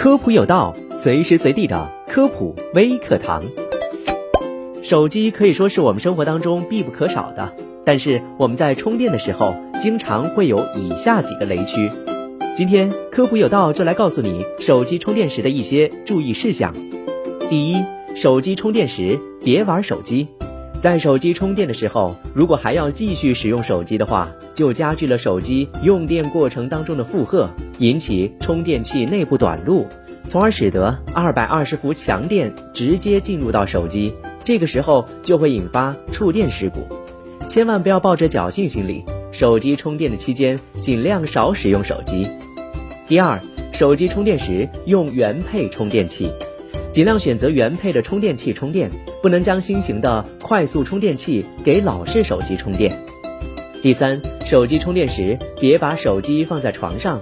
[0.00, 3.44] 科普有道，随时随地的科普微课堂。
[4.82, 11.92] 手机可以说是我们生活当中必不可少的，但是我们在充电的时候，经常会有以下几个雷区。
[12.56, 16.74] 今天科普有道就来告诉你手机充电时的一些注意事项。
[17.50, 20.28] 第一，手机充电时别玩手机。
[20.80, 29.86] 在手机充电的时候，如果还要继续使用手机的话，就加剧了手机用电过程当中的负荷，引起充电器内部短路，
[30.26, 36.86] 从而使得二百二十伏强电直接进入到手机，这个时候就会引发触电事故。
[37.46, 42.26] 千万不要抱着侥幸心理，手机充电的期间尽量少使用手机。
[43.06, 43.38] 第二，
[43.74, 46.30] 手机充电时用原配充电器。
[46.92, 48.90] 尽量选择原配的充电器充电，
[49.22, 53.04] 不能将新型的快速充电器给老式手机充电。
[53.80, 57.20] 第三，手机充电时别把手机放在床上，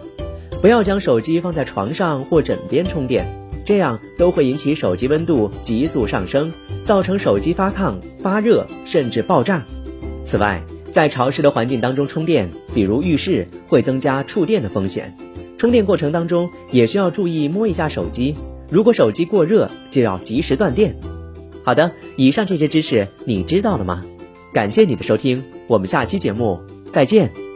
[0.62, 3.26] 不要将手机放在床上或枕边充电，
[3.62, 6.50] 这样都会引起手机温度急速上升，
[6.82, 9.62] 造成手机发烫、发热甚至爆炸。
[10.24, 15.14] 此外，在潮湿的环境当中充电，比如浴室，会增加触电的风险。
[15.58, 18.34] 充电过程当中也需要注意摸一下手机。
[18.70, 20.96] 如果手机过热，就要及时断电。
[21.64, 24.04] 好的，以上这些知识你知道了吗？
[24.52, 26.60] 感谢你的收听，我们下期节目
[26.92, 27.47] 再见。